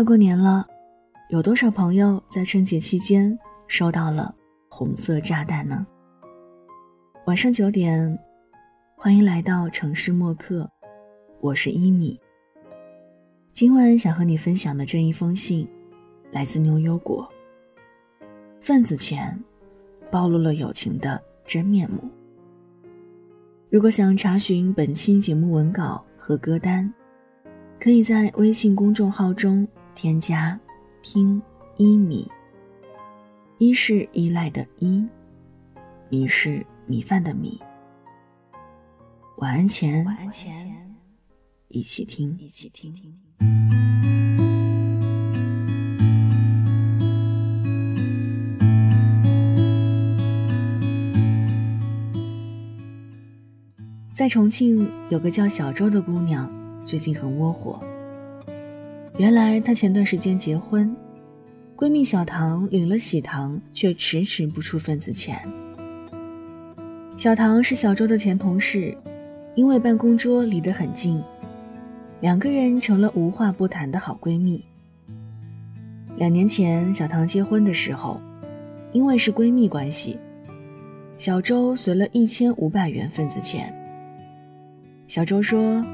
[0.00, 0.66] 快过年了，
[1.28, 3.38] 有多少朋友在春节期间
[3.68, 4.34] 收到了
[4.70, 5.86] 红色炸弹呢？
[7.26, 8.18] 晚上九点，
[8.96, 10.66] 欢迎来到城市默客，
[11.42, 12.18] 我是一米。
[13.52, 15.68] 今晚想和你分享的这一封信，
[16.32, 17.30] 来自牛油果。
[18.58, 19.38] 份子钱，
[20.10, 22.08] 暴露了友情的真面目。
[23.68, 26.90] 如果想查询本期节目文稿和歌单，
[27.78, 30.58] 可以在微信公众号中添加
[31.02, 31.40] “听
[31.76, 32.30] 一米”。
[33.58, 35.06] 一是依赖的依，
[36.08, 37.60] 米是米饭的米。
[39.36, 40.96] 晚安前，晚安前，
[41.68, 42.94] 一起听，一起听。
[54.14, 56.50] 在重庆有个叫小周的姑娘，
[56.84, 57.82] 最近很窝火。
[59.20, 60.96] 原来她前段时间结婚，
[61.76, 65.38] 闺蜜小唐领了喜糖，却迟迟不出份子钱。
[67.18, 68.96] 小唐是小周的前同事，
[69.54, 71.22] 因为办公桌离得很近，
[72.22, 74.64] 两个人成了无话不谈的好闺蜜。
[76.16, 78.18] 两年前小唐结婚的时候，
[78.90, 80.18] 因为是闺蜜关系，
[81.18, 83.70] 小周随了一千五百元份子钱。
[85.08, 85.84] 小周说：“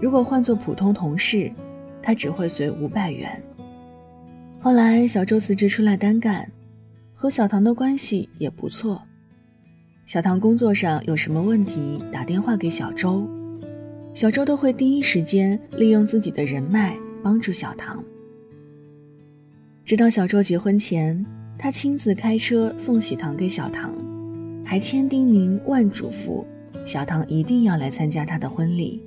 [0.00, 1.50] 如果换做普通同事，
[2.06, 3.42] 他只会随五百元。”
[4.62, 6.48] 后来小周辞职出来单干，
[7.12, 9.02] 和小唐的关系也不错。
[10.06, 13.28] 小唐工作上有什么问题，打电话给小周，
[14.14, 18.04] 小周都会第一时间利用自己的人脉帮助小唐。
[19.84, 21.26] 直到小周结婚前，
[21.58, 23.92] 他亲自开车送喜糖给小唐，
[24.64, 26.44] 还千叮咛万嘱咐。
[26.84, 29.02] 小唐一定要来参加他的婚礼。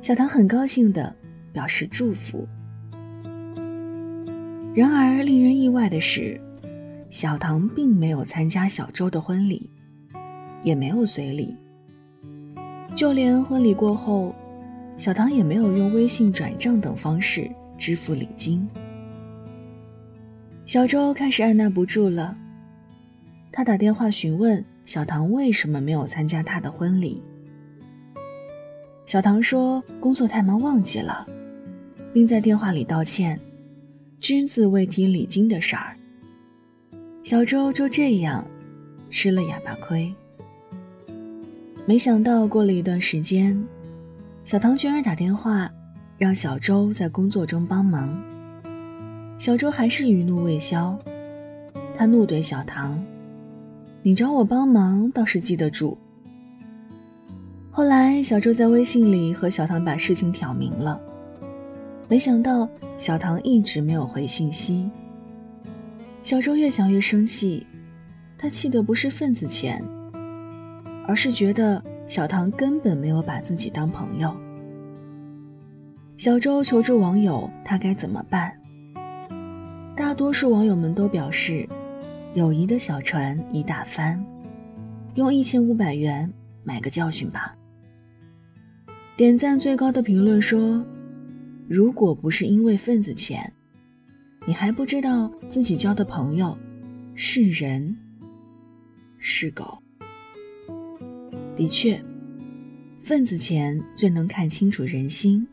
[0.00, 1.14] 小唐很高兴的
[1.58, 2.46] 表示祝福。
[4.76, 6.40] 然而，令人意外的是，
[7.10, 9.68] 小唐并没有参加小周的婚礼，
[10.62, 11.56] 也没有随礼。
[12.94, 14.32] 就连婚礼过后，
[14.96, 18.64] 小唐也没有用微信转账等方式支付礼金。
[20.64, 22.36] 小周开始按捺不住了，
[23.50, 24.64] 他打电话询问。
[24.84, 27.20] 小唐为什么没有参加他的婚礼？
[29.04, 31.26] 小唐说工作太忙忘记了，
[32.18, 33.38] 并在电话里道歉，
[34.18, 35.96] 只字未提礼金的事儿。
[37.22, 38.44] 小周就这样
[39.08, 40.12] 吃了哑巴亏。
[41.86, 43.56] 没想到过了一段时间，
[44.42, 45.70] 小唐居然打电话
[46.18, 48.20] 让小周在工作中帮忙。
[49.38, 50.98] 小周还是余怒未消，
[51.94, 53.00] 他怒怼小唐。
[54.02, 55.96] 你找我帮忙倒是记得住。
[57.70, 61.00] 后来小周在微信里和小唐把事情挑明了，
[62.08, 64.90] 没想到小唐一直没有回信息。
[66.22, 67.66] 小周越想越生气，
[68.36, 69.82] 他气的不是份子钱，
[71.06, 74.34] 而是觉得小唐根本没有把自己当朋友。
[76.16, 78.52] 小周求助网友，他该怎么办？
[79.94, 81.68] 大多数网友们都表示。
[82.34, 84.22] 友谊的小船已打翻，
[85.14, 86.30] 用一千五百元
[86.62, 87.56] 买个教训吧。
[89.16, 90.84] 点赞最高的评论说
[91.68, 93.52] ：“如果不是因为份子钱，
[94.46, 96.56] 你还不知道自己交的朋友
[97.14, 97.94] 是人
[99.18, 99.78] 是狗。”
[101.54, 102.02] 的确，
[103.02, 105.46] 份子钱最能看清楚人心。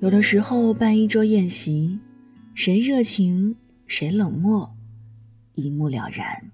[0.00, 1.96] 有的时候办一桌宴席，
[2.54, 3.54] 谁热情
[3.86, 4.68] 谁冷漠。
[5.54, 6.50] 一目了然。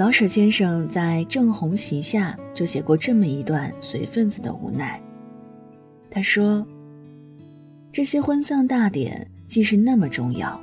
[0.00, 4.98] 老舍先生在《正红旗下》就写过这么一段随份子的无奈。
[6.10, 6.66] 他说
[7.92, 10.58] ：“这些婚丧大典既是那么重要，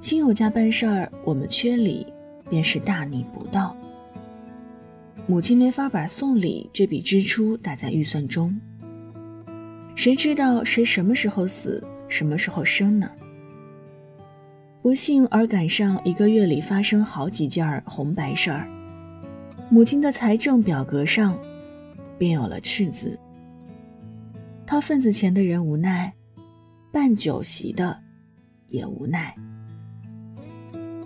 [0.00, 2.06] 亲友家办事儿，我们缺礼，
[2.48, 3.76] 便是大逆不道。”
[5.28, 8.58] 母亲没法把送礼这笔支出打在预算中。
[9.94, 13.10] 谁知道谁什么时候死，什么时候生呢？
[14.86, 18.68] 不幸而赶上一个月里发生好几件红白事儿，
[19.68, 21.36] 母亲的财政表格上
[22.16, 23.18] 便有了赤字。
[24.64, 26.14] 掏份子钱的人无奈，
[26.92, 27.98] 办酒席的
[28.68, 29.34] 也无奈。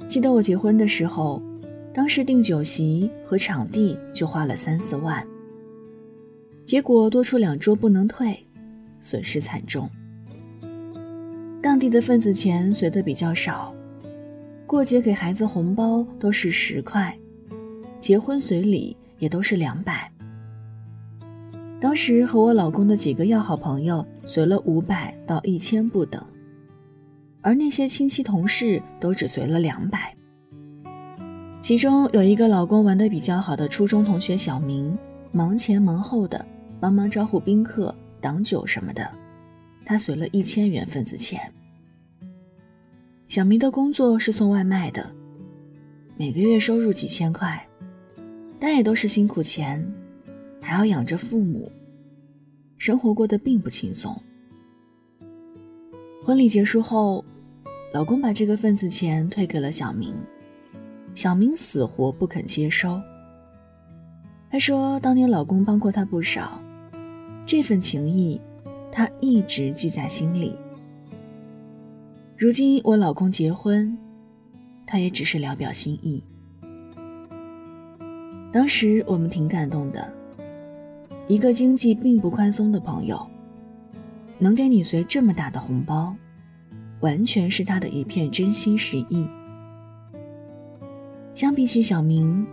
[0.06, 1.42] 记得我结婚的时候。
[1.94, 5.26] 当时订酒席和场地就花了三四万，
[6.66, 8.38] 结果多出两桌不能退，
[9.00, 9.90] 损失惨重。
[11.62, 13.74] 当地的份子钱随的比较少，
[14.66, 17.14] 过节给孩子红包都是十块，
[18.00, 20.10] 结婚随礼也都是两百。
[21.78, 26.22] 当时和我老公的几个要好朋友随了五百到一千不等，
[27.42, 30.14] 而那些亲戚同事都只随了两百。
[31.60, 34.96] 其中有一个老公玩的比较好的初中同学小明，
[35.30, 36.42] 忙前忙后的
[36.80, 39.10] 帮忙招呼宾客、挡酒什么的，
[39.90, 41.52] 他随了一千元份子钱。
[43.26, 45.12] 小明的工作是送外卖的，
[46.16, 47.60] 每个月收入几千块，
[48.60, 49.84] 但也都是辛苦钱，
[50.60, 51.68] 还要养着父母，
[52.78, 54.16] 生活过得并不轻松。
[56.24, 57.24] 婚礼结束后，
[57.92, 60.14] 老公把这个份子钱退给了小明。
[61.16, 63.02] 小明死活不肯接收。
[64.52, 66.62] 他说：“当年老公帮过他不少，
[67.44, 68.40] 这份情谊，
[68.92, 70.56] 他一直记在心里。
[72.36, 73.96] 如今我老公结婚，
[74.86, 76.22] 他也只是聊表心意。
[78.52, 80.12] 当时我们挺感动的，
[81.28, 83.24] 一个经济并不宽松的朋友，
[84.38, 86.14] 能给你随这么大的红包，
[87.00, 89.26] 完全是他的一片真心实意。”
[91.32, 92.44] 相比起小明，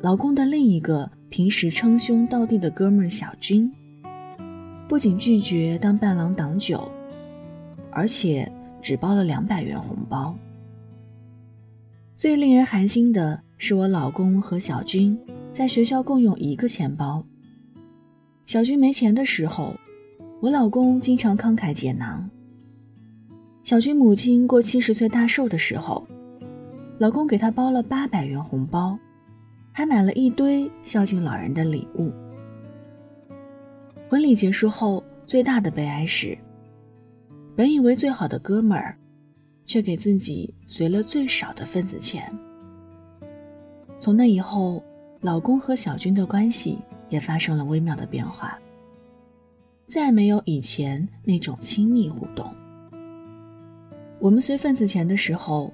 [0.00, 3.72] 老公的另一个平时称兄道弟的哥们儿小军，
[4.90, 6.90] 不仅拒绝当伴郎挡酒，
[7.92, 8.50] 而且
[8.82, 10.36] 只包了两百元红包。
[12.16, 15.16] 最令人寒心的是，我老公和小军
[15.52, 17.24] 在学校共用一个钱包。
[18.46, 19.76] 小军没钱的时候，
[20.40, 22.28] 我老公经常慷慨解囊。
[23.62, 26.04] 小军母亲过七十岁大寿的时候。
[26.98, 28.98] 老公给她包了八百元红包，
[29.70, 32.10] 还买了一堆孝敬老人的礼物。
[34.10, 36.36] 婚礼结束后，最大的悲哀是，
[37.54, 38.98] 本以为最好的哥们儿，
[39.64, 42.28] 却给自己随了最少的份子钱。
[44.00, 44.82] 从那以后，
[45.20, 46.76] 老公和小军的关系
[47.08, 48.58] 也发生了微妙的变化，
[49.86, 52.52] 再没有以前那种亲密互动。
[54.18, 55.72] 我们随份子钱的时候。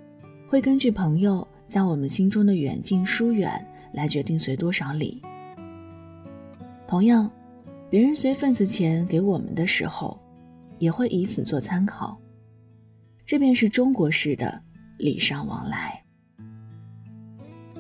[0.49, 5.21] 会根据朋友在我们心中的远近疏远来决定随多少礼。
[6.87, 7.29] 同样，
[7.97, 10.21] 别人随份子钱给我们的时候，
[10.79, 12.21] 也会以此做参考。
[13.25, 14.63] 这便是中国式的
[14.99, 16.05] 礼尚往来。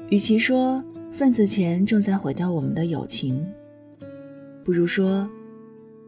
[0.08, 0.82] 与其说
[1.12, 3.46] 份子钱正在毁掉我们的友情，
[4.64, 5.28] 不如说，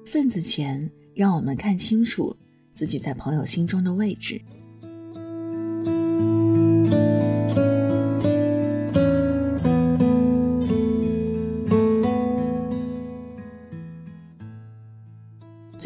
[0.07, 2.35] 份子钱让我们看清楚
[2.73, 4.41] 自己在朋友心中的位置。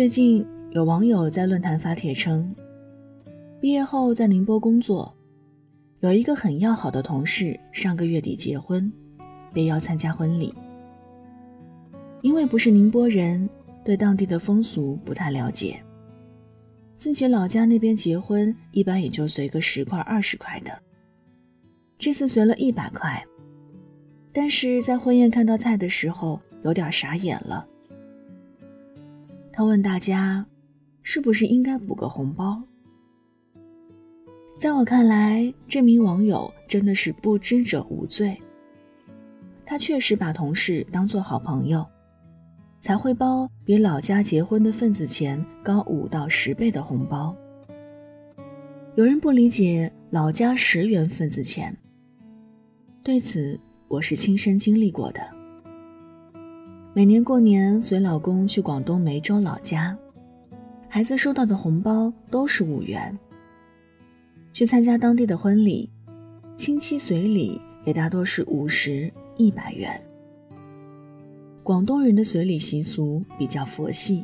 [0.03, 2.53] 最近有网友在论坛发帖称，
[3.61, 5.17] 毕业后在宁波工作，
[6.01, 8.93] 有一个很要好的同事上个月底结婚，
[9.53, 10.53] 被邀参加婚礼。
[12.21, 13.49] 因为不是宁波人，
[13.85, 15.81] 对当地的风俗不太了解。
[16.99, 20.77] 自己老家那边结婚一般也就随个十块二十块的，
[21.97, 23.25] 这次随了一百块，
[24.33, 27.69] 但是在婚宴看到菜的时候有点傻眼了。
[29.53, 30.47] 他问大家
[31.03, 32.63] ：“是不是应该补个红包？”
[34.59, 38.41] 在我看来，这名网友真的是不知者无罪。
[39.67, 41.85] 他确实把同事当做好朋友，
[42.81, 47.35] 才会包比老家结婚的份子钱高五到十倍的红包。
[48.95, 51.77] 有人不理解老家十元份子钱，
[53.03, 55.42] 对此我是亲身经历过的。
[56.95, 59.97] 每年过年随老公去广东梅州老家，
[60.91, 63.19] 孩子收到的红包都是五元。
[64.53, 65.89] 去参加当地的婚礼，
[66.55, 69.99] 亲戚随礼也大多是五十、一百元。
[71.63, 74.23] 广东人的随礼习俗比较佛系，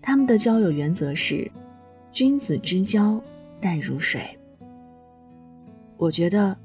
[0.00, 1.46] 他们的交友原则是
[2.12, 3.22] 君子之交
[3.60, 4.22] 淡如水。
[5.98, 6.56] 我觉得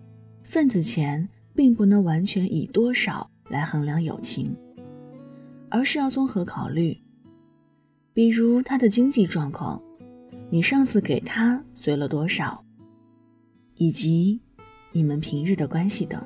[0.44, 4.56] 份子钱并不能完全以多少来衡量友情。
[5.70, 6.98] 而是要综合考虑，
[8.14, 9.82] 比如他的经济状况，
[10.50, 12.64] 你上次给他随了多少，
[13.76, 14.40] 以及
[14.92, 16.22] 你们平日的关系等。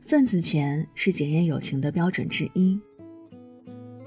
[0.00, 2.78] 份子钱是检验友情的标准之一。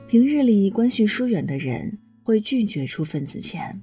[0.07, 3.81] 平日里关系疏远的人会拒绝出份子钱，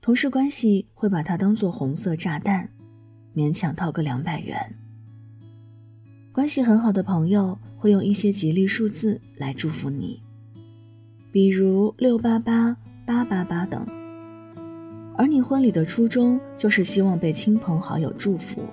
[0.00, 2.70] 同事关系会把它当做红色炸弹，
[3.34, 4.78] 勉强掏个两百元。
[6.32, 10.18] 关系很好的朋友会用一些吉利数字来祝福你，
[11.30, 12.74] 比如六八八、
[13.04, 13.86] 八八八等，
[15.14, 18.64] 而你婚礼的初衷就是希望被亲朋好友祝福。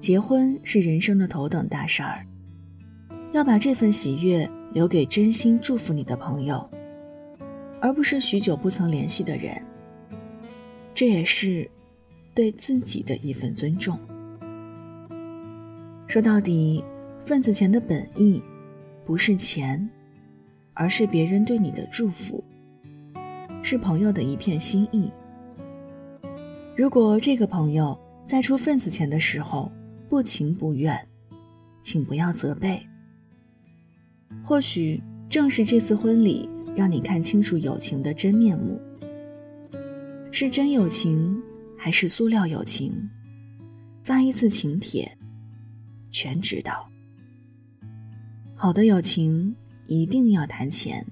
[0.00, 2.24] 结婚是人生的头等大事儿，
[3.32, 6.64] 要把这份喜悦留给真心祝福你的朋友，
[7.80, 9.60] 而不是许久不曾联系的人。
[10.94, 11.68] 这也是
[12.32, 13.98] 对自己的一份尊重。
[16.08, 16.82] 说到底，
[17.20, 18.42] 份子钱的本意
[19.04, 19.86] 不是钱，
[20.72, 22.42] 而是别人对你的祝福。
[23.62, 25.10] 是朋友的一片心意。
[26.74, 29.70] 如果这个朋友在出份子钱的时候
[30.08, 30.98] 不情不愿，
[31.82, 32.80] 请不要责备。
[34.42, 38.80] 或许正是这次婚礼让你看清楚友情的真面目。
[40.30, 41.38] 是真友情
[41.76, 42.94] 还是塑料友情？
[44.02, 45.17] 发一次请帖，
[46.18, 46.90] 全知道。
[48.56, 49.54] 好的友情
[49.86, 51.06] 一定要谈钱。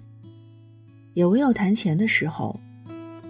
[1.15, 2.59] 也唯有谈钱的时候，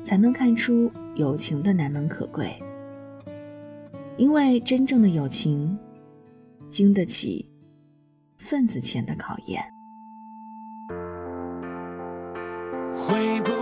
[0.03, 2.51] 才能看出友情的难能可贵。
[4.17, 5.79] 因为真正的友情，
[6.71, 7.47] 经得起
[8.39, 9.63] 份子钱的考验。
[12.95, 13.53] 会不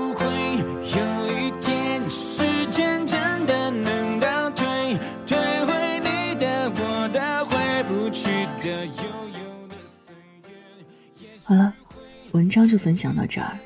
[11.43, 11.75] 好了，
[12.33, 13.59] 文章就分享到这儿。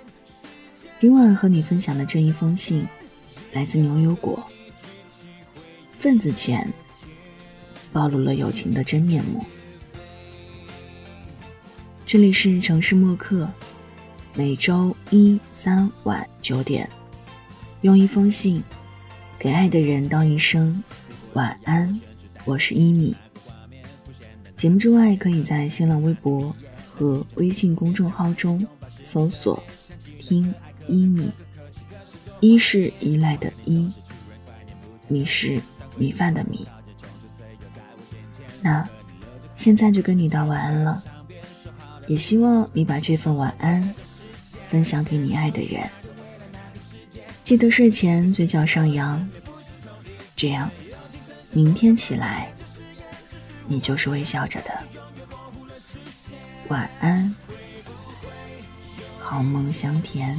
[0.99, 2.87] 今晚和你分享的这一封信，
[3.53, 4.45] 来自牛油果。
[5.93, 6.69] 份子钱
[7.93, 9.45] 暴露了友情的真面目。
[12.05, 13.49] 这里是城市默客，
[14.35, 16.89] 每周一、三晚九点，
[17.83, 18.63] 用一封信
[19.39, 20.83] 给爱的人道一声
[21.35, 22.01] 晚安。
[22.45, 23.15] 我是一米。
[24.59, 26.55] 节目之外，可以在新浪微博
[26.91, 28.67] 和微信公众号中
[29.03, 29.63] 搜索
[30.21, 30.53] “听”。
[30.89, 31.31] 依米，
[32.41, 33.93] 依是依赖的依，
[35.07, 35.61] 米是
[35.99, 36.67] 米饭的米。
[38.63, 38.89] 那
[39.55, 41.05] 现在就跟你道晚安了，
[42.07, 43.95] 也希望你把这份晚安
[44.67, 45.87] 分享给你爱的人。
[47.45, 49.29] 记得睡前嘴角上扬，
[50.35, 50.71] 这样
[51.53, 52.51] 明天起来
[53.69, 54.71] 你就是微笑着的。
[56.69, 57.35] 晚安，
[59.21, 60.37] 好梦香甜。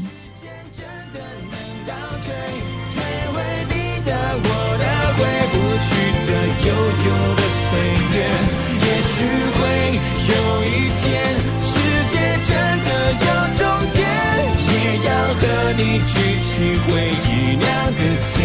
[15.82, 16.04] 你举
[16.44, 18.02] 起回忆酿的
[18.34, 18.38] 甜，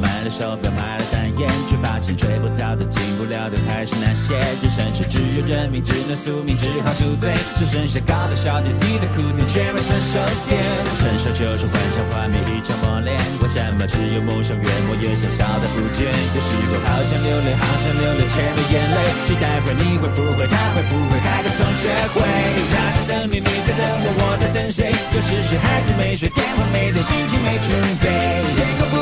[0.00, 4.36] 买了手表，买了钻眼，却发现追不到的、进不了的，还是那些。
[4.36, 7.32] 人生是只有认命，只能宿命，只好宿醉。
[7.56, 10.60] 只剩下高的、小的、低的苦点，却没成熟点。
[11.00, 13.16] 成熟就是幻想画面一场磨练。
[13.40, 16.04] 为什么只有梦想越磨越小，小的不见？
[16.04, 18.98] 有时候好想流泪，好想流泪，却没眼泪。
[19.24, 20.46] 期待会，你会不会？
[20.46, 22.20] 他会不会开个同学会？
[22.68, 22.74] 他
[23.08, 24.92] 在等你，你在等我，我在等谁？
[24.92, 27.72] 有时是孩子没睡，电话没接，心情没准
[28.04, 28.06] 备。
[28.52, 28.96] 天空不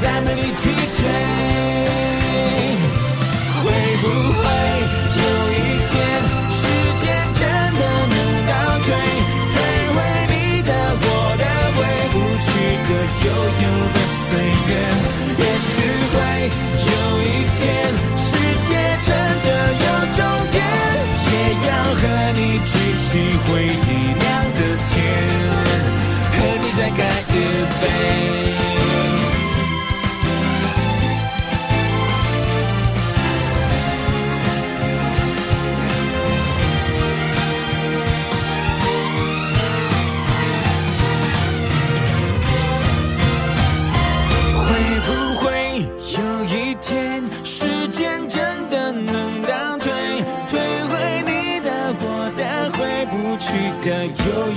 [0.00, 1.08] 再没力气追。
[3.62, 3.66] 会
[4.02, 4.42] 不会
[5.20, 5.54] 有一
[5.90, 5.94] 天，
[6.50, 6.62] 时
[6.96, 7.02] 间
[7.34, 7.40] 真
[7.78, 8.14] 的能
[8.48, 8.52] 倒
[8.84, 8.88] 退，
[9.52, 9.54] 退
[9.94, 9.96] 回
[10.28, 10.70] 你的、
[11.02, 11.04] 我
[11.36, 11.44] 的、
[11.76, 11.78] 回
[12.12, 12.14] 不
[12.44, 12.48] 去
[12.88, 12.90] 的、
[13.26, 13.28] 悠
[13.62, 13.99] 悠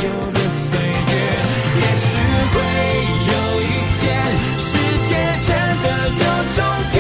[0.03, 0.91] 流的岁月，
[1.79, 2.12] 也许
[2.51, 2.55] 会
[3.31, 3.65] 有一
[4.01, 4.03] 天，
[4.60, 4.67] 世
[5.07, 5.10] 界
[5.48, 5.50] 真
[5.81, 6.60] 的有终
[6.91, 6.95] 点，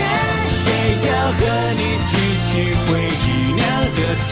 [0.67, 0.69] 也
[1.09, 1.41] 要和
[1.75, 2.49] 你举起
[2.87, 3.61] 回忆酿
[3.93, 4.31] 的甜。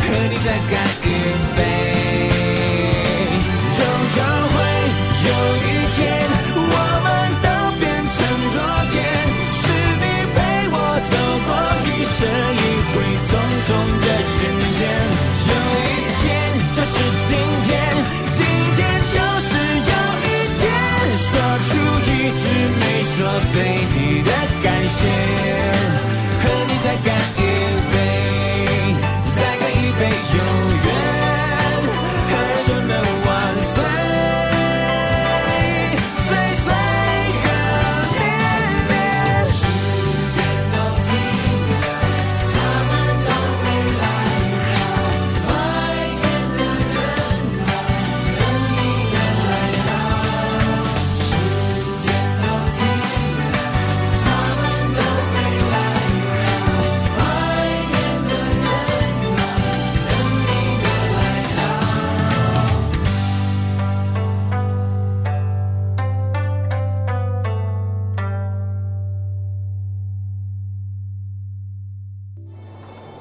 [0.00, 0.85] 和你在感。